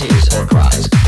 tears 0.00 0.34
or 0.34 0.46
cries. 0.46 0.99